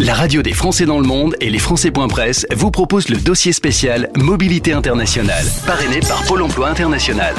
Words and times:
La 0.00 0.14
radio 0.14 0.40
des 0.40 0.54
Français 0.54 0.86
dans 0.86 0.98
le 0.98 1.06
monde 1.06 1.36
et 1.42 1.50
les 1.50 1.58
Français.press 1.58 2.46
vous 2.56 2.70
proposent 2.70 3.10
le 3.10 3.18
dossier 3.18 3.52
spécial 3.52 4.08
Mobilité 4.16 4.72
internationale, 4.72 5.44
parrainé 5.66 6.00
par 6.00 6.22
Pôle 6.22 6.40
emploi 6.40 6.70
international. 6.70 7.34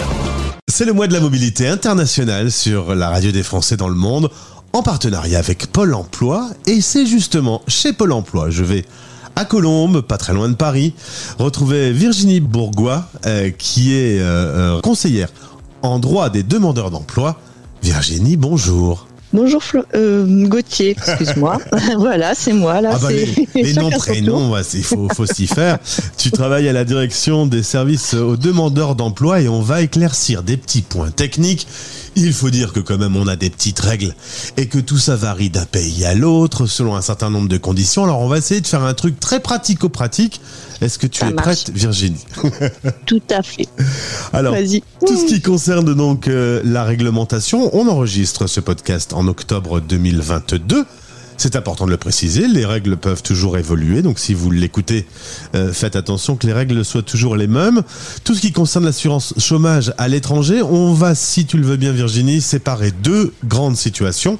C'est 0.67 0.85
le 0.85 0.93
mois 0.93 1.07
de 1.07 1.13
la 1.13 1.21
mobilité 1.21 1.67
internationale 1.67 2.51
sur 2.51 2.93
la 2.93 3.09
radio 3.09 3.31
des 3.31 3.41
Français 3.41 3.77
dans 3.77 3.87
le 3.87 3.95
monde, 3.95 4.29
en 4.73 4.83
partenariat 4.83 5.39
avec 5.39 5.71
Pôle 5.71 5.95
emploi. 5.95 6.51
Et 6.67 6.81
c'est 6.81 7.07
justement 7.07 7.63
chez 7.67 7.93
Pôle 7.93 8.11
emploi, 8.11 8.51
je 8.51 8.63
vais 8.63 8.85
à 9.35 9.43
Colombes, 9.43 10.01
pas 10.01 10.19
très 10.19 10.33
loin 10.33 10.47
de 10.47 10.53
Paris, 10.53 10.93
retrouver 11.39 11.91
Virginie 11.91 12.41
Bourgois, 12.41 13.07
euh, 13.25 13.49
qui 13.49 13.95
est 13.95 14.19
euh, 14.19 14.75
euh, 14.75 14.81
conseillère 14.81 15.29
en 15.81 15.97
droit 15.97 16.29
des 16.29 16.43
demandeurs 16.43 16.91
d'emploi. 16.91 17.39
Virginie, 17.81 18.37
bonjour. 18.37 19.07
Bonjour 19.33 19.63
Flo 19.63 19.83
euh, 19.95 20.45
Gauthier, 20.47 20.91
excuse-moi. 20.91 21.57
voilà, 21.97 22.35
c'est 22.35 22.51
moi 22.51 22.81
là. 22.81 22.91
Ah 22.93 22.99
bah, 23.01 23.11
les, 23.11 23.47
les 23.55 23.73
noms, 23.73 23.89
prénoms, 23.89 24.53
il 24.73 24.83
faut, 24.83 25.07
faut 25.13 25.25
s'y 25.25 25.47
faire. 25.47 25.79
Tu 26.17 26.31
travailles 26.31 26.67
à 26.67 26.73
la 26.73 26.83
direction 26.83 27.45
des 27.45 27.63
services 27.63 28.13
aux 28.13 28.35
demandeurs 28.35 28.95
d'emploi 28.95 29.41
et 29.41 29.47
on 29.47 29.61
va 29.61 29.81
éclaircir 29.81 30.43
des 30.43 30.57
petits 30.57 30.81
points 30.81 31.11
techniques. 31.11 31.67
Il 32.15 32.33
faut 32.33 32.49
dire 32.49 32.73
que 32.73 32.79
quand 32.79 32.97
même 32.97 33.15
on 33.15 33.27
a 33.27 33.35
des 33.35 33.49
petites 33.49 33.79
règles 33.79 34.13
et 34.57 34.67
que 34.67 34.79
tout 34.79 34.97
ça 34.97 35.15
varie 35.15 35.49
d'un 35.49 35.65
pays 35.65 36.03
à 36.05 36.13
l'autre 36.13 36.65
selon 36.65 36.95
un 36.95 37.01
certain 37.01 37.29
nombre 37.29 37.47
de 37.47 37.57
conditions. 37.57 38.03
Alors 38.03 38.19
on 38.19 38.27
va 38.27 38.37
essayer 38.37 38.59
de 38.61 38.67
faire 38.67 38.83
un 38.83 38.93
truc 38.93 39.19
très 39.19 39.39
pratico-pratique. 39.39 40.41
Est-ce 40.81 40.99
que 40.99 41.07
tu 41.07 41.19
Ça 41.19 41.29
es 41.29 41.33
marche. 41.33 41.63
prête 41.63 41.69
Virginie 41.75 42.25
Tout 43.05 43.21
à 43.29 43.41
fait. 43.43 43.67
Alors, 44.33 44.55
tout 45.05 45.17
ce 45.17 45.25
qui 45.27 45.41
concerne 45.41 45.93
donc 45.93 46.27
euh, 46.27 46.61
la 46.65 46.83
réglementation, 46.83 47.69
on 47.75 47.87
enregistre 47.87 48.47
ce 48.47 48.59
podcast 48.59 49.13
en 49.13 49.27
octobre 49.27 49.79
2022. 49.79 50.85
C'est 51.41 51.55
important 51.55 51.87
de 51.87 51.89
le 51.89 51.97
préciser, 51.97 52.47
les 52.47 52.67
règles 52.67 52.97
peuvent 52.97 53.23
toujours 53.23 53.57
évoluer, 53.57 54.03
donc 54.03 54.19
si 54.19 54.35
vous 54.35 54.51
l'écoutez, 54.51 55.07
euh, 55.55 55.73
faites 55.73 55.95
attention 55.95 56.35
que 56.35 56.45
les 56.45 56.53
règles 56.53 56.85
soient 56.85 57.01
toujours 57.01 57.35
les 57.35 57.47
mêmes. 57.47 57.81
Tout 58.23 58.35
ce 58.35 58.41
qui 58.41 58.51
concerne 58.51 58.85
l'assurance 58.85 59.33
chômage 59.39 59.91
à 59.97 60.07
l'étranger, 60.07 60.61
on 60.61 60.93
va, 60.93 61.15
si 61.15 61.47
tu 61.47 61.57
le 61.57 61.65
veux 61.65 61.77
bien 61.77 61.93
Virginie, 61.93 62.41
séparer 62.41 62.91
deux 62.91 63.33
grandes 63.43 63.75
situations. 63.75 64.37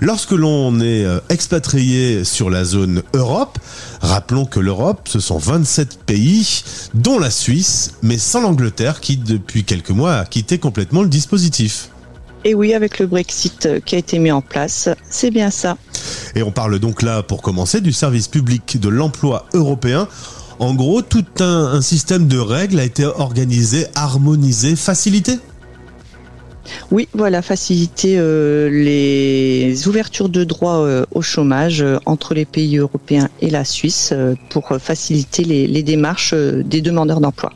Lorsque 0.00 0.32
l'on 0.32 0.80
est 0.80 1.06
euh, 1.06 1.18
expatrié 1.30 2.24
sur 2.24 2.50
la 2.50 2.64
zone 2.64 3.02
Europe, 3.14 3.58
rappelons 4.02 4.44
que 4.44 4.60
l'Europe, 4.60 5.08
ce 5.08 5.20
sont 5.20 5.38
27 5.38 6.00
pays, 6.04 6.62
dont 6.92 7.18
la 7.18 7.30
Suisse, 7.30 7.92
mais 8.02 8.18
sans 8.18 8.42
l'Angleterre 8.42 9.00
qui, 9.00 9.16
depuis 9.16 9.64
quelques 9.64 9.88
mois, 9.88 10.16
a 10.16 10.24
quitté 10.26 10.58
complètement 10.58 11.00
le 11.00 11.08
dispositif. 11.08 11.88
Et 12.44 12.54
oui, 12.54 12.74
avec 12.74 12.98
le 12.98 13.06
Brexit 13.06 13.64
euh, 13.64 13.80
qui 13.80 13.94
a 13.94 13.98
été 13.98 14.18
mis 14.18 14.30
en 14.30 14.42
place, 14.42 14.90
c'est 15.08 15.30
bien 15.30 15.50
ça. 15.50 15.78
Et 16.34 16.42
on 16.42 16.50
parle 16.50 16.78
donc 16.78 17.02
là, 17.02 17.22
pour 17.22 17.42
commencer, 17.42 17.80
du 17.80 17.92
service 17.92 18.28
public 18.28 18.80
de 18.80 18.88
l'emploi 18.88 19.46
européen. 19.54 20.08
En 20.58 20.74
gros, 20.74 21.02
tout 21.02 21.24
un, 21.40 21.66
un 21.74 21.80
système 21.80 22.28
de 22.28 22.38
règles 22.38 22.78
a 22.80 22.84
été 22.84 23.04
organisé, 23.04 23.86
harmonisé, 23.94 24.76
facilité? 24.76 25.38
Oui, 26.90 27.08
voilà, 27.12 27.42
faciliter 27.42 28.16
euh, 28.18 28.70
les 28.70 29.86
ouvertures 29.86 30.28
de 30.28 30.44
droits 30.44 30.78
euh, 30.78 31.04
au 31.12 31.22
chômage 31.22 31.82
euh, 31.82 31.98
entre 32.06 32.34
les 32.34 32.44
pays 32.44 32.78
européens 32.78 33.28
et 33.40 33.50
la 33.50 33.64
Suisse 33.64 34.14
pour 34.48 34.68
faciliter 34.80 35.44
les, 35.44 35.66
les 35.66 35.82
démarches 35.82 36.34
des 36.34 36.80
demandeurs 36.80 37.20
d'emploi. 37.20 37.52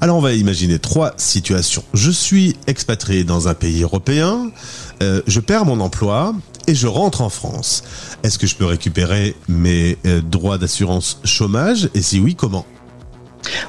Alors 0.00 0.16
on 0.16 0.20
va 0.20 0.32
imaginer 0.32 0.78
trois 0.78 1.14
situations. 1.16 1.84
Je 1.94 2.10
suis 2.10 2.56
expatrié 2.66 3.24
dans 3.24 3.48
un 3.48 3.54
pays 3.54 3.82
européen, 3.82 4.50
je 5.00 5.40
perds 5.40 5.64
mon 5.64 5.78
emploi 5.78 6.34
et 6.66 6.74
je 6.74 6.86
rentre 6.86 7.20
en 7.20 7.28
France. 7.28 7.82
Est-ce 8.22 8.38
que 8.38 8.46
je 8.46 8.56
peux 8.56 8.66
récupérer 8.66 9.34
mes 9.48 9.96
euh, 10.06 10.20
droits 10.20 10.58
d'assurance 10.58 11.20
chômage? 11.24 11.88
Et 11.94 12.02
si 12.02 12.20
oui, 12.20 12.34
comment? 12.34 12.66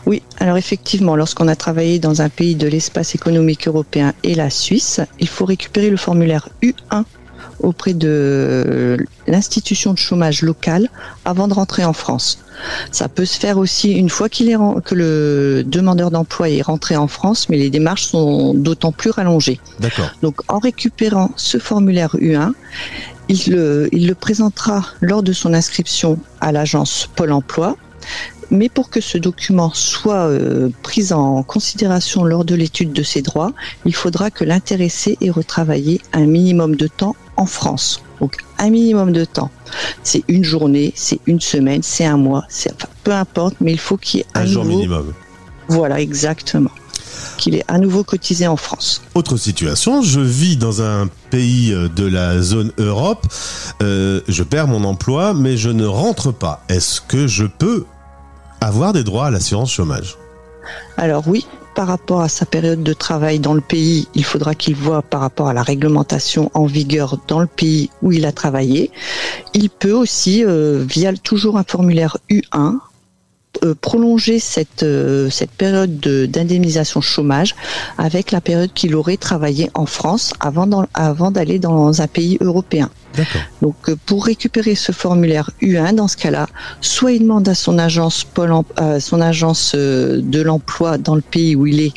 Oui, 0.05 0.22
alors 0.39 0.58
effectivement, 0.58 1.16
lorsqu'on 1.16 1.47
a 1.47 1.55
travaillé 1.55 2.00
dans 2.00 2.22
un 2.22 2.30
pays 2.30 2.55
de 2.55 2.67
l'espace 2.67 3.16
économique 3.16 3.67
européen 3.67 4.13
et 4.23 4.35
la 4.35 4.50
Suisse, 4.50 5.01
il 5.19 5.28
faut 5.28 5.45
récupérer 5.45 5.90
le 5.90 5.97
formulaire 5.97 6.50
U1 6.62 7.03
auprès 7.59 7.94
de 7.94 8.97
l'institution 9.28 9.94
de 9.94 9.97
chômage 9.97 10.41
locale 10.41 10.90
avant 11.25 11.47
de 11.47 11.53
rentrer 11.53 11.86
en 11.86 11.94
France. 11.94 12.40
Ça 12.91 13.08
peut 13.09 13.25
se 13.25 13.40
faire 13.40 13.58
aussi 13.58 13.91
une 13.91 14.09
fois 14.09 14.30
qu'il 14.30 14.50
est 14.50 14.56
ren- 14.56 14.80
que 14.84 14.96
le 14.96 15.64
demandeur 15.66 16.12
d'emploi 16.12 16.50
est 16.50 16.62
rentré 16.62 16.96
en 16.96 17.08
France, 17.08 17.50
mais 17.50 17.58
les 17.58 17.69
démarches 17.69 18.06
sont 18.06 18.53
d'autant 18.53 18.91
plus 18.91 19.09
rallongées. 19.09 19.59
D'accord. 19.80 20.09
Donc 20.22 20.41
en 20.47 20.59
récupérant 20.59 21.31
ce 21.36 21.58
formulaire 21.58 22.16
U1, 22.16 22.52
il 23.30 23.52
le, 23.52 23.90
il 23.91 24.08
le 24.08 24.16
présentera 24.16 24.85
lors 25.02 25.24
de 25.24 25.34
son 25.34 25.53
inscription 25.53 26.20
à 26.41 26.52
l'agence 26.52 27.09
Pôle 27.16 27.31
Emploi. 27.31 27.75
Mais 28.52 28.70
pour 28.70 28.90
que 28.91 29.02
ce 29.02 29.18
document 29.18 29.72
soit 29.74 30.28
euh, 30.28 30.70
pris 30.84 31.12
en 31.14 31.41
considération 31.41 32.24
lors 32.24 32.46
de 32.46 32.53
l'étude 32.53 32.94
de 32.94 33.02
ses 33.02 33.22
droits, 33.24 33.53
il 33.85 33.96
faudra 33.96 34.30
que 34.30 34.44
l'intéressé 34.44 35.18
ait 35.22 35.31
retravaillé 35.31 36.02
un 36.12 36.25
minimum 36.25 36.75
de 36.75 36.88
temps 36.88 37.16
en 37.38 37.45
France. 37.45 38.01
Donc 38.19 38.38
un 38.59 38.69
minimum 38.69 39.11
de 39.11 39.25
temps. 39.25 39.49
C'est 40.03 40.23
une 40.27 40.44
journée, 40.44 40.94
c'est 40.95 41.19
une 41.25 41.41
semaine, 41.41 41.81
c'est 41.83 42.05
un 42.05 42.17
mois, 42.17 42.45
c'est 42.49 42.71
enfin, 42.73 42.88
peu 43.03 43.11
importe, 43.11 43.55
mais 43.59 43.71
il 43.71 43.79
faut 43.79 43.97
qu'il 43.97 44.19
y 44.19 44.23
ait 44.23 44.27
Un 44.35 44.45
jour 44.45 44.63
nouveau, 44.63 44.77
minimum. 44.77 45.13
voilà 45.67 45.99
exactement, 45.99 46.69
qu'il 47.38 47.55
ait 47.55 47.66
à 47.67 47.77
nouveau 47.79 48.03
cotisé 48.03 48.47
en 48.47 48.55
France. 48.55 49.01
Autre 49.16 49.35
situation, 49.38 50.01
je 50.03 50.19
vis 50.22 50.57
dans 50.57 50.81
un 50.81 51.07
pays 51.31 51.73
euh, 51.73 51.89
de 51.89 52.05
la 52.05 52.41
zone 52.41 52.72
Europe, 52.77 53.25
euh, 53.81 54.22
je 54.27 54.43
perds 54.43 54.67
mon 54.67 54.83
emploi, 54.83 55.33
mais 55.33 55.57
je 55.57 55.69
ne 55.69 55.85
rentre 55.85 56.31
pas. 56.31 56.63
Est-ce 56.69 57.01
que 57.01 57.27
je 57.27 57.45
peux 57.45 57.85
avoir 58.61 58.93
des 58.93 59.03
droits 59.03 59.25
à 59.27 59.31
l'assurance 59.31 59.72
chômage? 59.72 60.17
Alors 60.97 61.27
oui, 61.27 61.45
par 61.75 61.88
rapport 61.88 62.22
à 62.22 62.29
sa 62.29 62.45
période 62.45 62.84
de 62.84 62.94
travail 62.94 63.39
dans 63.39 63.53
le 63.53 63.61
pays, 63.61 64.07
il 64.13 64.23
faudra 64.23 64.56
qu'il 64.56 64.75
voit 64.75 65.01
par 65.01 65.22
rapport 65.22 65.47
à 65.47 65.53
la 65.53 65.63
réglementation 65.63 66.51
en 66.53 66.66
vigueur 66.66 67.17
dans 67.28 67.39
le 67.39 67.47
pays 67.47 67.89
où 68.01 68.11
il 68.11 68.25
a 68.25 68.31
travaillé. 68.31 68.91
Il 69.53 69.69
peut 69.69 69.91
aussi, 69.91 70.44
euh, 70.45 70.84
via 70.88 71.13
toujours 71.13 71.57
un 71.57 71.63
formulaire 71.63 72.17
U1, 72.29 72.79
euh, 73.63 73.75
prolonger 73.79 74.39
cette, 74.39 74.84
euh, 74.84 75.29
période 75.57 76.00
de- 76.00 76.25
d'indemnisation 76.25 77.01
chômage 77.01 77.56
avec 77.97 78.31
la 78.31 78.41
période 78.41 78.73
qu'il 78.73 78.95
aurait 78.95 79.17
travaillé 79.17 79.69
en 79.73 79.85
France 79.85 80.34
avant 80.40 81.31
d'aller 81.31 81.59
dans 81.59 82.01
un 82.01 82.07
pays 82.07 82.38
européen. 82.41 82.90
Donc, 83.62 83.75
euh, 83.90 83.96
pour 84.06 84.25
récupérer 84.25 84.75
ce 84.75 84.91
formulaire 84.91 85.51
U1, 85.62 85.96
dans 85.96 86.07
ce 86.07 86.18
cas-là, 86.18 86.47
soit 86.81 87.12
il 87.13 87.22
demande 87.24 87.47
à 87.47 87.56
son 87.56 87.78
agence, 87.78 88.24
Pôle 88.24 88.53
euh, 88.79 89.00
son 89.00 89.22
agence 89.22 89.74
euh, 89.75 90.22
de 90.22 90.41
l'emploi 90.41 90.97
dans 90.97 91.16
le 91.16 91.22
pays 91.22 91.56
où 91.56 91.68
il 91.68 91.79
est 91.79 91.94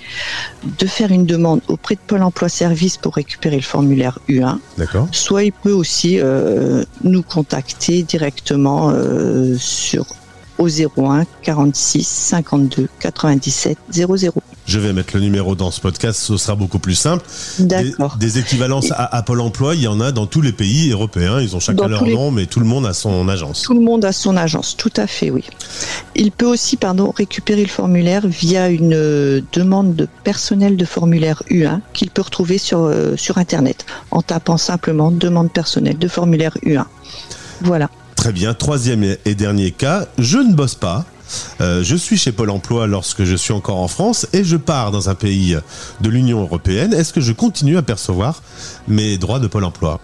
de 0.79 0.87
faire 0.87 1.13
une 1.13 1.27
demande 1.27 1.61
auprès 1.69 1.95
de 1.95 2.01
Pôle 2.01 2.23
Emploi 2.23 2.49
Service 2.49 2.97
pour 2.97 3.15
récupérer 3.15 3.57
le 3.57 3.63
formulaire 3.63 4.19
U1. 4.29 4.59
D'accord. 4.79 5.09
Soit 5.13 5.45
il 5.45 5.53
peut 5.53 5.73
aussi 5.73 6.19
euh, 6.21 6.85
nous 7.05 7.23
contacter 7.23 8.03
directement 8.03 8.91
euh, 8.91 9.57
sur 9.59 10.07
au 10.59 10.69
01 10.69 11.25
46 11.43 12.07
52 12.07 12.89
97 13.01 13.77
00. 13.93 14.33
Je 14.67 14.79
vais 14.81 14.93
mettre 14.93 15.15
le 15.15 15.21
numéro 15.21 15.55
dans 15.55 15.71
ce 15.71 15.81
podcast, 15.81 16.19
ce 16.21 16.37
sera 16.37 16.57
beaucoup 16.57 16.81
plus 16.81 16.97
simple. 16.97 17.25
Des, 17.61 17.67
D'accord. 17.67 18.17
des 18.19 18.39
équivalences 18.39 18.91
à, 18.91 19.17
à 19.17 19.23
Pôle 19.23 19.41
emploi, 19.41 19.77
il 19.77 19.83
y 19.83 19.87
en 19.87 20.01
a 20.01 20.11
dans 20.11 20.27
tous 20.27 20.41
les 20.41 20.51
pays 20.53 20.91
européens. 20.91 21.41
Ils 21.41 21.55
ont 21.55 21.61
chacun 21.61 21.83
Dans 21.83 21.89
leur 21.89 22.05
les- 22.05 22.15
nom, 22.15 22.31
mais 22.33 22.47
tout 22.47 22.59
le 22.59 22.67
monde 22.67 22.85
a 22.87 22.93
son 22.93 23.29
agence. 23.29 23.63
Tout 23.63 23.75
le 23.75 23.81
monde 23.81 24.05
a 24.05 24.13
son 24.13 24.37
agence, 24.37 24.77
tout 24.77 24.93
à 24.97 25.07
fait, 25.07 25.31
oui. 25.31 25.45
Il 26.17 26.33
peut 26.33 26.47
aussi, 26.47 26.77
pardon, 26.77 27.13
récupérer 27.17 27.63
le 27.63 27.69
formulaire 27.69 28.27
via 28.27 28.69
une 28.69 28.95
euh, 28.95 29.41
demande 29.53 29.95
de 29.95 30.09
personnel 30.25 30.77
de 30.77 30.85
formulaire 30.85 31.43
U1 31.49 31.81
qu'il 31.93 32.11
peut 32.11 32.23
retrouver 32.23 32.59
sur, 32.59 32.81
euh, 32.81 33.17
sur 33.17 33.39
Internet 33.39 33.87
en 34.11 34.21
tapant 34.23 34.57
simplement 34.57 35.13
demande 35.13 35.53
personnelle 35.53 35.99
de 35.99 36.09
formulaire 36.09 36.57
U1. 36.65 36.87
Voilà. 37.61 37.89
Très 38.27 38.33
bien. 38.33 38.55
Troisième 38.55 39.05
et- 39.25 39.37
dernier 39.37 39.71
cas, 39.71 40.07
je 40.19 40.39
ne 40.39 40.53
bosse 40.53 40.75
pas. 40.75 41.05
Euh, 41.61 41.85
je 41.85 41.95
suis 41.95 42.17
chez 42.17 42.33
Pôle 42.33 42.51
Emploi 42.51 42.89
lorsque 42.89 43.23
je 43.23 43.37
suis 43.37 43.53
encore 43.53 43.77
en 43.79 43.87
France 43.87 44.27
et 44.33 44.43
je 44.43 44.57
pars 44.57 44.91
dans 44.91 45.09
un 45.09 45.15
pays 45.15 45.57
de 46.01 46.11
l'Union 46.11 46.41
européenne. 46.41 46.93
Est-ce 46.93 47.13
que 47.13 47.21
je 47.21 47.31
continue 47.31 47.77
à 47.77 47.83
percevoir 47.83 48.43
mes 48.89 49.17
droits 49.17 49.39
de 49.39 49.47
Pôle 49.47 49.63
Emploi? 49.63 50.01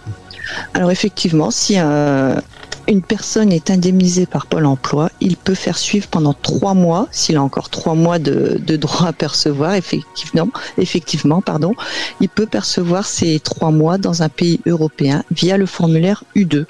Alors 0.73 0.89
effectivement, 0.89 1.51
si 1.51 1.75
euh, 1.77 2.39
une 2.87 3.01
personne 3.01 3.51
est 3.51 3.69
indemnisée 3.69 4.25
par 4.25 4.45
Pôle 4.45 4.65
Emploi, 4.65 5.09
il 5.21 5.37
peut 5.37 5.55
faire 5.55 5.77
suivre 5.77 6.07
pendant 6.07 6.33
trois 6.33 6.73
mois, 6.73 7.07
s'il 7.11 7.37
a 7.37 7.43
encore 7.43 7.69
trois 7.69 7.95
mois 7.95 8.19
de, 8.19 8.59
de 8.65 8.75
droit 8.75 9.07
à 9.07 9.13
percevoir, 9.13 9.75
effectivement, 9.75 10.49
effectivement, 10.77 11.41
pardon, 11.41 11.75
il 12.19 12.29
peut 12.29 12.45
percevoir 12.45 13.05
ces 13.05 13.39
trois 13.39 13.71
mois 13.71 13.97
dans 13.97 14.21
un 14.21 14.29
pays 14.29 14.59
européen 14.65 15.23
via 15.31 15.57
le 15.57 15.65
formulaire 15.65 16.23
U2. 16.35 16.65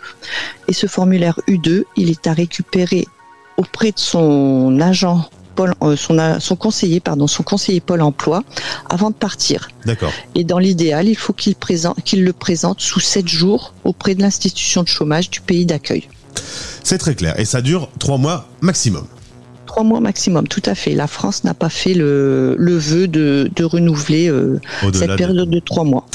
Et 0.68 0.74
ce 0.74 0.88
formulaire 0.88 1.40
U2, 1.48 1.84
il 1.98 2.10
est 2.12 2.28
à 2.28 2.34
récupérer 2.34 3.08
auprès 3.58 3.92
de 3.92 4.00
son 4.00 4.80
agent. 4.82 5.30
Pôle- 5.56 5.74
euh, 5.84 5.96
son, 5.96 6.56
conseiller, 6.56 7.00
pardon, 7.00 7.28
son 7.28 7.44
conseiller 7.44 7.80
Pôle 7.82 8.02
Emploi, 8.02 8.44
avant 8.90 9.10
de 9.10 9.16
partir. 9.16 9.68
D'accord. 9.86 10.12
Et 10.36 10.44
dans 10.44 10.60
l'idéal, 10.60 11.08
il 11.08 11.16
faut 11.16 11.34
qu'il 11.34 11.56
présente, 11.56 12.02
qu'il 12.04 12.24
le 12.24 12.34
présente 12.34 12.82
sous 12.82 13.00
sept 13.00 13.28
jours 13.28 13.74
auprès 13.84 14.16
de 14.16 14.22
l'institution 14.22 14.84
de 14.84 14.88
chômage 14.88 15.30
du 15.30 15.42
pays 15.42 15.66
d'accueil. 15.66 16.08
C'est 16.84 16.98
très 16.98 17.16
clair. 17.16 17.40
Et 17.40 17.46
ça 17.46 17.62
dure 17.62 17.90
trois 18.00 18.18
mois 18.18 18.48
maximum. 18.62 19.06
Trois 19.66 19.84
mois 19.84 20.02
maximum, 20.02 20.48
tout 20.48 20.62
à 20.66 20.76
fait. 20.76 20.94
La 20.94 21.08
France 21.08 21.44
n'a 21.44 21.54
pas 21.56 21.70
fait 21.70 21.94
le, 21.96 22.56
le 22.60 22.78
vœu 22.78 23.08
de, 23.08 23.50
de 23.56 23.64
renouveler 23.64 24.30
euh, 24.30 24.60
cette 24.94 25.10
de- 25.10 25.16
période 25.16 25.50
de 25.50 25.60
trois 25.60 25.84
mois. 25.84 26.06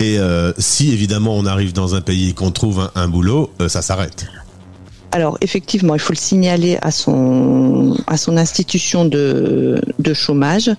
Et 0.00 0.18
euh, 0.18 0.52
si 0.58 0.92
évidemment 0.92 1.36
on 1.36 1.44
arrive 1.44 1.72
dans 1.74 1.94
un 1.94 2.00
pays 2.00 2.30
et 2.30 2.32
qu'on 2.32 2.50
trouve 2.52 2.80
un, 2.80 2.90
un 2.94 3.08
boulot, 3.08 3.50
euh, 3.60 3.68
ça 3.68 3.82
s'arrête. 3.82 4.26
Alors 5.12 5.36
effectivement, 5.42 5.94
il 5.94 6.00
faut 6.00 6.14
le 6.14 6.18
signaler 6.18 6.78
à 6.80 6.90
son 6.90 7.94
à 8.06 8.16
son 8.16 8.38
institution 8.38 9.04
de, 9.04 9.80
de 9.98 10.14
chômage 10.14 10.70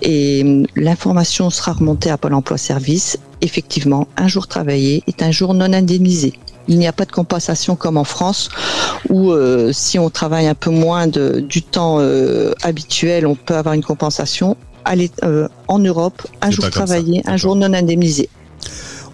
et 0.00 0.42
hum, 0.42 0.66
l'information 0.74 1.50
sera 1.50 1.72
remontée 1.72 2.08
à 2.10 2.16
Pôle 2.16 2.32
Emploi 2.32 2.56
Service. 2.56 3.18
Effectivement, 3.42 4.08
un 4.16 4.26
jour 4.26 4.48
travaillé 4.48 5.02
est 5.06 5.22
un 5.22 5.30
jour 5.30 5.52
non 5.52 5.70
indemnisé. 5.74 6.32
Il 6.66 6.78
n'y 6.78 6.86
a 6.86 6.94
pas 6.94 7.04
de 7.04 7.12
compensation 7.12 7.76
comme 7.76 7.98
en 7.98 8.04
France 8.04 8.48
où 9.10 9.32
euh, 9.32 9.70
si 9.74 9.98
on 9.98 10.08
travaille 10.08 10.46
un 10.46 10.54
peu 10.54 10.70
moins 10.70 11.06
de, 11.06 11.40
du 11.40 11.60
temps 11.60 11.98
euh, 12.00 12.52
habituel, 12.62 13.26
on 13.26 13.34
peut 13.34 13.54
avoir 13.54 13.74
une 13.74 13.84
compensation. 13.84 14.56
Allez, 14.86 15.10
euh, 15.24 15.46
en 15.68 15.78
Europe, 15.78 16.26
un 16.40 16.50
jour 16.50 16.70
travaillé, 16.70 17.22
un 17.26 17.36
jour 17.36 17.54
non 17.54 17.74
indemnisé. 17.74 18.30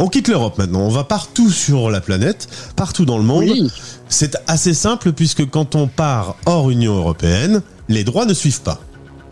On 0.02 0.08
quitte 0.08 0.28
l'Europe 0.28 0.56
maintenant. 0.56 0.80
On 0.80 0.88
va 0.88 1.04
partout 1.04 1.50
sur 1.50 1.90
la 1.90 2.00
planète, 2.00 2.48
partout 2.74 3.04
dans 3.04 3.18
le 3.18 3.22
monde. 3.24 3.70
C'est 4.08 4.36
assez 4.46 4.72
simple 4.72 5.12
puisque 5.12 5.48
quand 5.48 5.74
on 5.74 5.88
part 5.88 6.36
hors 6.46 6.70
Union 6.70 6.96
européenne, 6.96 7.60
les 7.88 8.02
droits 8.02 8.24
ne 8.24 8.32
suivent 8.34 8.62
pas. 8.62 8.80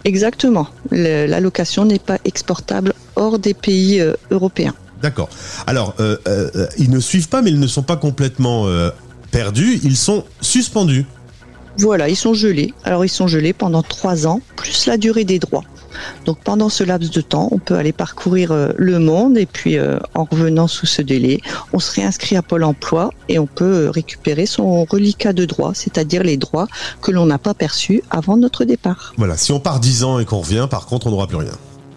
exactement. 0.05 0.69
L'allocation 0.91 1.85
n'est 1.87 1.99
pas 1.99 2.19
exportable 2.25 2.93
hors 3.17 3.39
des 3.39 3.55
pays 3.55 3.99
euh, 4.01 4.13
européens. 4.31 4.75
D'accord. 5.03 5.29
Alors, 5.67 5.95
euh, 6.01 6.17
euh, 6.29 6.51
euh, 6.55 6.67
ils 6.79 6.91
ne 6.91 7.01
suivent 7.01 7.29
pas, 7.29 7.41
mais 7.43 7.51
ils 7.51 7.61
ne 7.61 7.67
sont 7.67 7.83
pas 7.83 7.97
complètement 7.97 8.67
euh, 8.67 8.91
perdus. 9.31 9.81
Ils 9.85 9.97
sont 9.97 10.25
suspendus. 10.41 11.07
Voilà, 11.79 12.09
ils 12.09 12.17
sont 12.17 12.35
gelés. 12.35 12.75
Alors 12.85 13.05
ils 13.05 13.09
sont 13.11 13.29
gelés 13.29 13.53
pendant 13.53 13.83
trois 13.83 14.27
ans, 14.27 14.41
plus 14.57 14.87
la 14.87 14.97
durée 14.99 15.25
des 15.25 15.39
droits. 15.39 15.65
Donc 16.25 16.39
pendant 16.45 16.69
ce 16.69 16.85
laps 16.85 17.11
de 17.11 17.21
temps, 17.21 17.49
on 17.51 17.59
peut 17.59 17.75
aller 17.77 17.93
parcourir 17.93 18.53
euh, 18.53 18.69
le 18.77 18.99
monde 18.99 19.39
et 19.39 19.47
puis 19.47 19.79
euh, 19.79 19.99
en 20.15 20.25
revenant 20.25 20.67
sous 20.69 20.87
ce 20.87 21.03
délai, 21.03 21.41
on 21.73 21.79
se 21.79 21.93
réinscrit 21.95 22.37
à 22.37 22.43
Pôle 22.43 22.65
Emploi 22.65 23.11
et 23.29 23.39
on 23.39 23.47
peut 23.47 23.87
euh, 23.87 23.91
récupérer 23.91 24.47
son 24.47 24.85
reliquat 24.85 25.33
de 25.33 25.45
droits, 25.45 25.73
c'est-à-dire 25.75 26.23
les 26.23 26.37
droits 26.37 26.67
que 27.03 27.11
l'on 27.11 27.27
n'a 27.27 27.39
pas 27.39 27.55
perçus 27.55 28.03
avant 28.11 28.37
notre 28.37 28.65
départ. 28.65 29.15
Voilà. 29.17 29.37
Si 29.37 29.53
on 29.53 29.61
part 29.61 29.81
10 29.81 30.05
ans 30.05 30.19
et 30.19 30.25
qu'on 30.25 30.41
revient, 30.41 30.67
par 30.71 30.87
contre, 30.87 31.07
on 31.07 31.11
n'aura 31.11 31.27
plus 31.27 31.37
rien. 31.37 31.53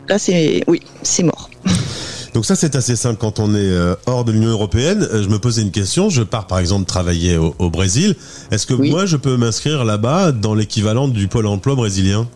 Là, 0.08 0.18
c'est 0.20 0.64
oui, 0.68 0.82
c'est 1.04 1.24
mort. 1.24 1.50
Donc 2.34 2.46
ça, 2.46 2.56
c'est 2.56 2.76
assez 2.76 2.96
simple 2.96 3.18
quand 3.20 3.40
on 3.40 3.54
est 3.54 3.72
hors 4.06 4.24
de 4.24 4.32
l'Union 4.32 4.52
européenne. 4.52 5.06
Je 5.12 5.28
me 5.28 5.38
posais 5.38 5.62
une 5.62 5.72
question. 5.72 6.10
Je 6.10 6.24
pars 6.24 6.48
par 6.48 6.60
exemple 6.60 6.86
travailler 6.86 7.36
au, 7.38 7.54
au 7.60 7.70
Brésil. 7.70 8.16
Est-ce 8.52 8.66
que 8.66 8.74
Oui. 8.74 8.90
moi, 8.90 9.06
je 9.06 9.18
peux 9.18 9.36
m'inscrire 9.36 9.84
là-bas 9.84 10.32
dans 10.32 10.56
l'équivalent 10.56 11.10
du 11.10 11.28
pôle 11.28 11.46
emploi 11.46 11.76
brésilien? 11.76 12.28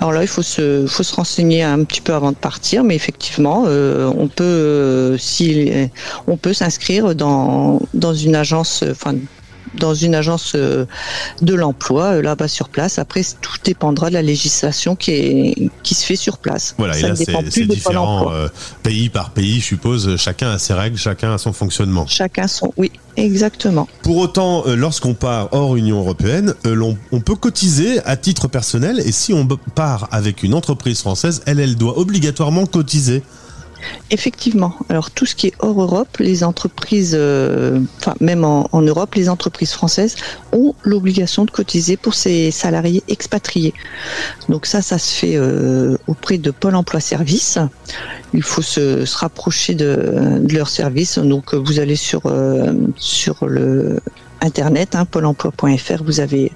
Alors 0.00 0.12
là, 0.12 0.22
il 0.22 0.28
faut 0.28 0.42
se, 0.42 0.86
faut 0.86 1.02
se 1.02 1.14
renseigner 1.14 1.62
un 1.62 1.84
petit 1.84 2.00
peu 2.00 2.14
avant 2.14 2.30
de 2.30 2.36
partir, 2.36 2.84
mais 2.84 2.94
effectivement, 2.94 3.64
euh, 3.66 4.10
on 4.16 4.28
peut, 4.28 4.44
euh, 4.44 5.18
si, 5.18 5.70
s'inscrire 6.52 7.14
dans, 7.14 7.80
dans 7.94 8.14
une 8.14 8.34
agence, 8.34 8.84
dans 9.74 9.94
une 9.94 10.14
agence 10.14 10.52
euh, 10.54 10.86
de 11.42 11.54
l'emploi 11.54 12.04
euh, 12.04 12.22
là-bas 12.22 12.48
sur 12.48 12.68
place. 12.68 12.98
Après, 12.98 13.22
tout 13.40 13.56
dépendra 13.64 14.08
de 14.08 14.14
la 14.14 14.22
législation 14.22 14.96
qui 14.96 15.10
est 15.12 15.70
qui 15.82 15.94
se 15.94 16.04
fait 16.04 16.16
sur 16.16 16.38
place. 16.38 16.74
Voilà. 16.78 16.96
et 16.96 17.00
Ça 17.00 17.08
là, 17.08 17.14
ne 17.42 17.50
c'est 17.50 17.66
différent 17.66 18.32
euh, 18.32 18.48
pays 18.82 19.08
par 19.08 19.30
pays. 19.30 19.60
Je 19.60 19.66
suppose. 19.66 20.16
Chacun 20.16 20.50
a 20.50 20.58
ses 20.58 20.74
règles, 20.74 20.96
chacun 20.96 21.34
a 21.34 21.38
son 21.38 21.52
fonctionnement. 21.52 22.06
Chacun 22.06 22.48
son, 22.48 22.72
oui, 22.76 22.90
exactement. 23.16 23.88
Pour 24.02 24.16
autant, 24.18 24.64
lorsqu'on 24.66 25.14
part 25.14 25.48
hors 25.52 25.76
Union 25.76 26.00
européenne, 26.00 26.54
on 27.12 27.20
peut 27.20 27.36
cotiser 27.36 28.00
à 28.04 28.16
titre 28.16 28.48
personnel 28.48 29.00
et 29.00 29.12
si 29.12 29.32
on 29.32 29.46
part 29.74 30.08
avec 30.10 30.42
une 30.42 30.54
entreprise 30.54 31.00
française, 31.00 31.42
elle, 31.46 31.60
elle 31.60 31.76
doit 31.76 31.98
obligatoirement 31.98 32.66
cotiser. 32.66 33.22
Effectivement. 34.10 34.74
Alors 34.88 35.10
tout 35.10 35.26
ce 35.26 35.34
qui 35.34 35.48
est 35.48 35.54
hors 35.60 35.80
Europe, 35.80 36.16
les 36.18 36.42
entreprises, 36.44 37.16
euh, 37.18 37.80
même 38.20 38.44
en, 38.44 38.68
Europe, 38.82 39.14
les 39.14 39.28
entreprises 39.28 39.72
françaises 39.72 40.16
ont 40.52 40.74
l'obligation 40.82 41.44
de 41.44 41.50
cotiser 41.50 41.96
pour 41.96 42.14
ces 42.14 42.50
salariés 42.50 43.02
expatriés. 43.08 43.74
Donc 44.48 44.66
ça, 44.66 44.82
ça 44.82 44.98
se 44.98 45.14
fait 45.14 45.36
euh, 45.36 45.96
auprès 46.06 46.38
de 46.38 46.50
Pôle 46.50 46.74
Emploi 46.74 47.00
Service. 47.00 47.58
Il 48.34 48.42
faut 48.42 48.62
se, 48.62 49.04
rapprocher 49.16 49.74
de, 49.74 50.40
leur 50.50 50.68
service. 50.68 51.18
Donc 51.18 51.54
euh, 51.54 51.56
vous 51.56 51.78
allez 51.78 51.96
sur 51.96 52.22
sur 52.96 53.46
le 53.46 54.00
Internet, 54.42 54.94
hein, 54.94 55.04
pôle 55.04 55.26
emploi.fr, 55.26 56.02
vous 56.02 56.20
avez 56.20 56.50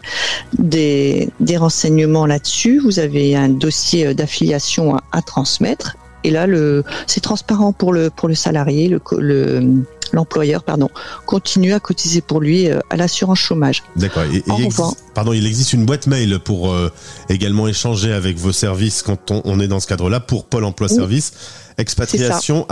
des, 0.59 1.29
renseignements 1.57 2.25
là-dessus, 2.25 2.79
vous 2.79 2.99
avez 2.99 3.37
un 3.37 3.51
dossier 3.51 4.15
d'affiliation 4.15 4.97
à 5.13 5.21
transmettre 5.21 5.97
et 6.25 6.31
là, 6.31 6.47
le, 6.47 6.83
c'est 7.07 7.21
transparent 7.21 7.73
pour 7.73 7.93
le 7.93 8.11
pour 8.11 8.29
le 8.29 8.35
salarié, 8.35 8.89
le 8.89 8.99
co- 8.99 9.21
le 9.21 9.85
l'employeur, 10.13 10.63
pardon, 10.63 10.91
continue 11.27 11.73
à 11.73 11.81
cotiser 11.81 12.21
pour 12.21 12.41
lui 12.41 12.69
euh, 12.71 12.79
à 12.91 12.97
l'assurance 12.97 13.39
chômage. 13.39 13.83
D'accord. 13.97 14.23
Et- 14.25 14.37
et 14.47 14.51
En 14.51 14.59
il 14.59 14.65
existe- 14.67 14.97
pardon, 15.13 15.33
il 15.33 15.45
existe 15.47 15.73
une 15.73 15.85
boîte 15.87 16.07
mail 16.07 16.39
pour 16.39 16.71
euh, 16.73 16.93
également 17.29 17.67
échanger 17.67 18.13
avec 18.13 18.37
vos 18.39 18.53
services 18.53 19.03
quand 19.03 19.31
on, 19.33 19.43
on 19.45 19.59
est 19.59 19.67
dans 19.67 19.81
ce 19.81 19.89
cadre-là 19.89 20.21
pour 20.21 20.45
Pôle 20.45 20.65
Emploi 20.65 20.87
Oui. 20.91 20.97
Service. 20.97 21.33
Expatriation 21.79 22.65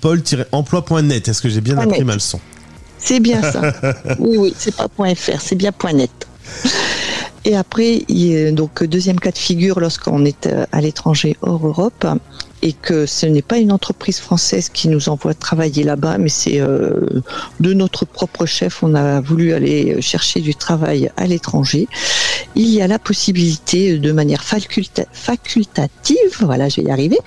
pôle-emploi.net. 0.00 1.28
Est-ce 1.28 1.40
que 1.42 1.48
j'ai 1.48 1.60
bien 1.62 1.74
Point 1.74 1.84
appris 1.84 1.98
net. 2.00 2.06
ma 2.06 2.14
leçon? 2.14 2.40
C'est 2.98 3.20
bien 3.20 3.40
ça. 3.40 3.72
oui, 4.18 4.36
oui, 4.36 4.54
c'est 4.58 4.74
pas 4.76 4.88
.fr, 4.88 5.40
c'est 5.40 5.56
bien 5.56 5.72
.net. 5.94 6.10
Et 7.44 7.56
après, 7.56 8.04
donc 8.52 8.84
deuxième 8.84 9.18
cas 9.18 9.32
de 9.32 9.38
figure 9.38 9.80
lorsqu'on 9.80 10.24
est 10.24 10.46
euh, 10.46 10.64
à 10.70 10.80
l'étranger 10.80 11.36
hors 11.42 11.66
Europe 11.66 12.06
et 12.62 12.72
que 12.72 13.04
ce 13.06 13.26
n'est 13.26 13.42
pas 13.42 13.58
une 13.58 13.72
entreprise 13.72 14.20
française 14.20 14.68
qui 14.68 14.86
nous 14.86 15.08
envoie 15.08 15.34
travailler 15.34 15.82
là-bas, 15.82 16.18
mais 16.18 16.28
c'est 16.28 16.60
euh, 16.60 17.20
de 17.58 17.72
notre 17.72 18.04
propre 18.04 18.46
chef. 18.46 18.84
On 18.84 18.94
a 18.94 19.20
voulu 19.20 19.52
aller 19.52 20.00
chercher 20.00 20.40
du 20.40 20.54
travail 20.54 21.10
à 21.16 21.26
l'étranger. 21.26 21.88
Il 22.54 22.68
y 22.68 22.80
a 22.80 22.86
la 22.86 23.00
possibilité, 23.00 23.98
de 23.98 24.12
manière 24.12 24.44
faculta- 24.44 25.06
facultative, 25.12 26.16
voilà, 26.40 26.68
je 26.68 26.80
vais 26.80 26.86
y 26.86 26.90
arriver, 26.92 27.18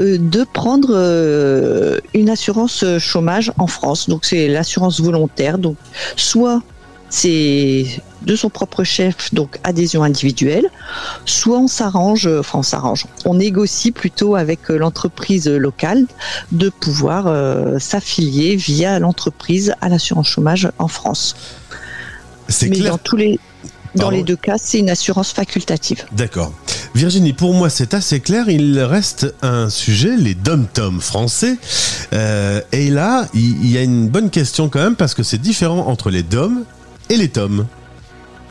euh, 0.00 0.18
de 0.18 0.44
prendre 0.44 0.90
euh, 0.92 1.98
une 2.12 2.28
assurance 2.28 2.84
chômage 2.98 3.52
en 3.56 3.66
France. 3.66 4.10
Donc 4.10 4.26
c'est 4.26 4.48
l'assurance 4.48 5.00
volontaire. 5.00 5.56
Donc 5.56 5.76
soit 6.16 6.62
c'est 7.08 7.86
de 8.22 8.34
son 8.34 8.50
propre 8.50 8.82
chef, 8.82 9.32
donc 9.32 9.58
adhésion 9.62 10.02
individuelle, 10.02 10.68
soit 11.24 11.58
on 11.58 11.68
s'arrange, 11.68 12.26
enfin 12.26 12.58
on 12.58 12.62
s'arrange, 12.62 13.06
on 13.24 13.34
négocie 13.34 13.92
plutôt 13.92 14.34
avec 14.34 14.70
euh, 14.70 14.78
l'entreprise 14.78 15.46
locale 15.46 16.06
de 16.50 16.68
pouvoir 16.68 17.26
euh, 17.28 17.78
s'affilier 17.78 18.56
via 18.56 18.98
l'entreprise 18.98 19.74
à 19.80 19.88
l'assurance 19.88 20.26
chômage 20.26 20.68
en 20.78 20.88
France. 20.88 21.36
C'est 22.48 22.70
clair. 22.70 22.92
dans 22.92 22.98
tous 22.98 23.16
les 23.16 23.38
dans 23.96 24.02
Pardon 24.02 24.16
les 24.18 24.24
deux 24.24 24.36
cas, 24.36 24.56
c'est 24.58 24.78
une 24.78 24.90
assurance 24.90 25.32
facultative. 25.32 26.04
D'accord. 26.12 26.52
Virginie, 26.94 27.32
pour 27.32 27.54
moi, 27.54 27.70
c'est 27.70 27.94
assez 27.94 28.20
clair. 28.20 28.50
Il 28.50 28.78
reste 28.80 29.34
un 29.40 29.70
sujet, 29.70 30.16
les 30.18 30.34
dom-toms 30.34 31.00
français. 31.00 31.56
Euh, 32.12 32.60
et 32.72 32.90
là, 32.90 33.26
il 33.32 33.56
il 33.64 33.70
y, 33.70 33.78
a 33.78 33.82
une 33.82 34.08
bonne 34.08 34.28
question 34.28 34.68
quand 34.68 34.80
même 34.80 34.96
parce 34.96 35.14
que 35.14 35.22
c'est 35.22 35.40
différent 35.40 35.86
entre 35.86 36.10
les 36.10 36.22
dom 36.22 36.64
et 37.08 37.16
les 37.16 37.28
toms. 37.28 37.66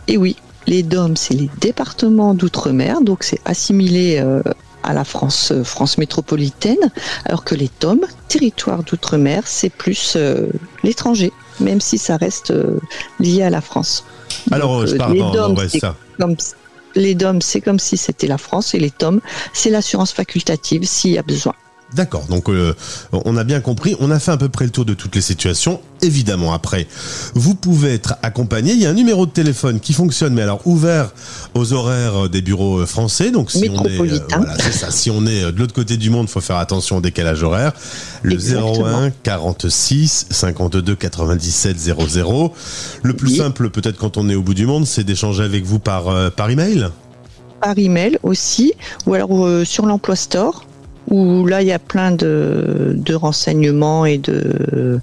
Et 0.08 0.18
oui, 0.18 0.36
les 0.68 0.84
DOM, 0.84 1.16
c'est 1.16 1.34
les 1.34 1.50
départements 1.60 2.34
d'outre-mer, 2.34 3.02
donc 3.02 3.24
c'est 3.24 3.40
assimilé 3.46 4.20
euh, 4.20 4.42
à 4.84 4.94
la 4.94 5.04
France, 5.04 5.52
euh, 5.52 5.64
France 5.64 5.98
métropolitaine, 5.98 6.92
alors 7.26 7.44
que 7.44 7.56
les 7.56 7.70
TOM, 7.70 8.02
territoires 8.28 8.84
d'outre-mer, 8.84 9.44
c'est 9.46 9.70
plus 9.70 10.14
euh, 10.16 10.48
l'étranger, 10.84 11.32
même 11.60 11.82
si 11.82 11.98
ça 11.98 12.18
reste 12.18 12.54
lié 13.20 13.44
à 13.44 13.50
la 13.50 13.62
France. 13.62 14.06
Alors, 14.52 14.80
Donc, 14.80 14.88
je 14.88 14.96
pars 14.96 15.10
les 15.10 15.20
DOM, 15.20 15.58
c'est 15.68 15.82
comme 16.20 16.36
les 16.96 17.16
DOM, 17.16 17.42
c'est 17.42 17.62
comme 17.62 17.80
si 17.80 17.98
c'était 17.98 18.28
la 18.28 18.38
France, 18.38 18.74
et 18.74 18.80
les 18.80 18.92
TOM, 18.92 19.22
c'est 19.54 19.70
l'assurance 19.70 20.12
facultative 20.12 20.84
s'il 20.86 21.12
y 21.12 21.18
a 21.18 21.24
besoin. 21.24 21.54
D'accord, 21.96 22.26
donc 22.30 22.50
euh, 22.50 22.74
on 23.14 23.38
a 23.38 23.44
bien 23.46 23.62
compris, 23.62 23.96
on 24.02 24.12
a 24.12 24.20
fait 24.20 24.32
à 24.32 24.38
peu 24.38 24.50
près 24.50 24.66
le 24.66 24.72
tour 24.72 24.84
de 24.86 24.94
toutes 24.94 25.16
les 25.16 25.22
situations. 25.22 25.80
Évidemment, 26.02 26.54
après, 26.54 26.88
vous 27.36 27.56
pouvez 27.56 27.94
être 27.94 28.16
accompagné. 28.22 28.74
Il 28.74 28.80
y 28.82 28.86
a 28.86 28.90
un 28.90 28.94
numéro 28.94 29.26
de 29.26 29.32
téléphone 29.32 29.80
qui 29.80 29.94
fonctionne, 29.94 30.34
mais 30.34 30.42
alors 30.42 30.60
ouvert 30.66 31.12
aux 31.54 31.72
horaires 31.74 32.28
des 32.30 32.42
bureaux 32.42 32.80
euh, 32.80 32.86
français. 32.86 33.32
Donc 33.32 33.50
si 33.50 33.70
on 33.70 33.86
est, 33.86 33.90
Métropolitain. 33.90 34.38
voilà, 34.38 34.58
c'est 34.60 34.74
ça. 34.74 34.92
Si 34.92 35.10
on 35.10 35.26
est 35.26 35.44
euh, 35.46 35.52
de 35.54 35.60
l'autre 35.60 35.74
côté 35.74 35.96
du 35.98 36.10
monde, 36.10 36.28
faut 36.28 36.42
faire 36.42 36.58
attention 36.58 36.98
au 36.98 37.02
décalage 37.02 37.44
horaire. 37.44 37.72
Le 38.24 38.34
Exactement. 38.34 39.04
01 39.04 39.12
46 39.24 40.28
52 40.30 40.96
97 40.96 41.80
00. 41.80 42.54
Le 43.04 43.14
plus 43.16 43.30
Oui. 43.32 43.38
simple, 43.38 43.70
peut-être 43.70 43.98
quand 43.98 44.18
on 44.18 44.28
est 44.30 44.36
au 44.36 44.42
bout 44.42 44.54
du 44.54 44.66
monde, 44.66 44.86
c'est 44.86 45.04
d'échanger 45.06 45.44
avec 45.44 45.64
vous 45.64 45.80
par 45.80 46.10
euh, 46.10 46.30
par 46.30 46.50
email. 46.50 46.90
par 47.62 47.78
email 47.80 48.20
aussi, 48.22 48.74
ou 49.08 49.14
alors 49.14 49.46
euh, 49.46 49.64
sur 49.66 49.86
l'emploi 49.86 50.16
store, 50.16 50.66
où 51.08 51.46
là 51.46 51.62
il 51.62 51.68
y 51.68 51.72
a 51.72 51.80
plein 51.80 52.12
de, 52.12 52.94
de 52.96 53.14
renseignements 53.14 54.06
et 54.06 54.18
de 54.18 55.00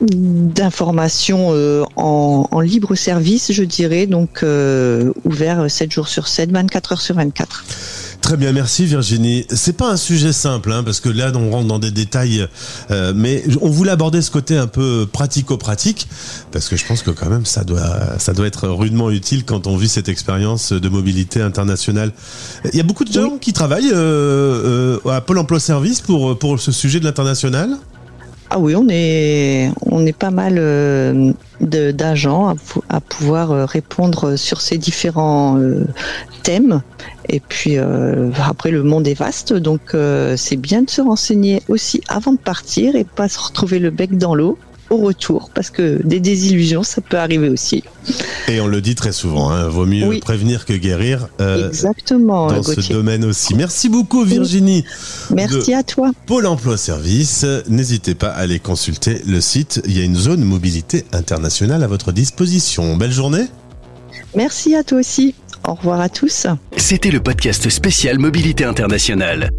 d'informations 0.00 1.48
euh, 1.50 1.84
en, 1.96 2.46
en, 2.50 2.60
libre 2.60 2.94
service, 2.94 3.50
je 3.50 3.64
dirais, 3.64 4.06
donc 4.06 4.42
euh, 4.42 5.12
ouvert 5.24 5.68
7 5.68 5.90
jours 5.90 6.08
sur 6.08 6.28
7, 6.28 6.52
24 6.52 6.92
heures 6.92 7.00
sur 7.00 7.16
24. 7.16 7.64
Très 8.28 8.36
bien, 8.36 8.52
merci 8.52 8.84
Virginie. 8.84 9.46
C'est 9.48 9.72
pas 9.72 9.90
un 9.90 9.96
sujet 9.96 10.34
simple, 10.34 10.70
hein, 10.70 10.82
parce 10.84 11.00
que 11.00 11.08
là 11.08 11.32
on 11.34 11.50
rentre 11.50 11.66
dans 11.66 11.78
des 11.78 11.90
détails, 11.90 12.46
euh, 12.90 13.14
mais 13.16 13.42
on 13.62 13.70
voulait 13.70 13.90
aborder 13.90 14.20
ce 14.20 14.30
côté 14.30 14.54
un 14.54 14.66
peu 14.66 15.08
pratico-pratique, 15.10 16.06
parce 16.52 16.68
que 16.68 16.76
je 16.76 16.84
pense 16.84 17.02
que 17.02 17.10
quand 17.10 17.30
même 17.30 17.46
ça 17.46 17.64
doit, 17.64 18.18
ça 18.18 18.34
doit 18.34 18.46
être 18.46 18.68
rudement 18.68 19.10
utile 19.10 19.46
quand 19.46 19.66
on 19.66 19.78
vit 19.78 19.88
cette 19.88 20.10
expérience 20.10 20.74
de 20.74 20.88
mobilité 20.90 21.40
internationale. 21.40 22.12
Il 22.70 22.76
y 22.76 22.80
a 22.80 22.82
beaucoup 22.82 23.04
de 23.04 23.12
gens 23.14 23.38
qui 23.38 23.54
travaillent 23.54 23.92
euh, 23.94 24.98
euh, 25.06 25.10
à 25.10 25.22
Pôle 25.22 25.38
Emploi 25.38 25.58
Service 25.58 26.02
pour 26.02 26.38
pour 26.38 26.60
ce 26.60 26.70
sujet 26.70 27.00
de 27.00 27.06
l'international? 27.06 27.78
Ah 28.50 28.58
oui, 28.58 28.74
on 28.74 28.86
est, 28.88 29.70
on 29.84 30.06
est 30.06 30.16
pas 30.16 30.30
mal 30.30 30.54
euh, 30.56 31.32
d'agents 31.60 32.54
à, 32.88 33.00
pouvoir 33.00 33.52
euh, 33.52 33.66
répondre 33.66 34.36
sur 34.36 34.62
ces 34.62 34.78
différents 34.78 35.58
euh, 35.58 35.84
thèmes. 36.42 36.80
Et 37.28 37.40
puis 37.40 37.76
après, 37.76 38.70
le 38.70 38.82
monde 38.82 39.06
est 39.06 39.12
vaste, 39.12 39.52
donc 39.52 39.94
c'est 40.36 40.56
bien 40.56 40.80
de 40.80 40.88
se 40.88 41.02
renseigner 41.02 41.62
aussi 41.68 42.00
avant 42.08 42.32
de 42.32 42.38
partir 42.38 42.96
et 42.96 43.04
pas 43.04 43.28
se 43.28 43.38
retrouver 43.38 43.78
le 43.78 43.90
bec 43.90 44.16
dans 44.16 44.34
l'eau 44.34 44.56
au 44.90 44.96
retour, 44.96 45.50
parce 45.54 45.70
que 45.70 46.00
des 46.04 46.20
désillusions, 46.20 46.82
ça 46.82 47.00
peut 47.00 47.18
arriver 47.18 47.48
aussi. 47.48 47.84
Et 48.48 48.60
on 48.60 48.66
le 48.66 48.80
dit 48.80 48.94
très 48.94 49.12
souvent, 49.12 49.50
hein, 49.50 49.68
vaut 49.68 49.86
mieux 49.86 50.18
prévenir 50.20 50.64
que 50.64 50.72
guérir. 50.72 51.28
Euh, 51.40 51.68
Exactement. 51.68 52.52
Dans 52.52 52.62
ce 52.62 52.92
domaine 52.92 53.24
aussi. 53.24 53.54
Merci 53.54 53.88
beaucoup 53.88 54.24
Virginie. 54.24 54.84
Merci 55.30 55.74
à 55.74 55.82
toi. 55.82 56.10
Pôle 56.26 56.46
Emploi 56.46 56.76
Service. 56.76 57.44
N'hésitez 57.68 58.14
pas 58.14 58.28
à 58.28 58.40
aller 58.40 58.58
consulter 58.58 59.22
le 59.26 59.40
site. 59.40 59.82
Il 59.84 59.96
y 59.96 60.00
a 60.00 60.04
une 60.04 60.16
zone 60.16 60.42
mobilité 60.44 61.04
internationale 61.12 61.82
à 61.82 61.86
votre 61.86 62.12
disposition. 62.12 62.96
Belle 62.96 63.12
journée. 63.12 63.46
Merci 64.34 64.74
à 64.74 64.84
toi 64.84 64.98
aussi. 64.98 65.34
Au 65.66 65.74
revoir 65.74 66.00
à 66.00 66.08
tous. 66.08 66.46
C'était 66.76 67.10
le 67.10 67.20
podcast 67.20 67.68
spécial 67.68 68.18
Mobilité 68.18 68.64
internationale. 68.64 69.50